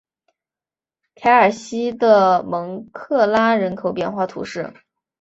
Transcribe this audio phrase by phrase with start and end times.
[1.13, 4.73] 凯尔西的蒙克拉人口变化图示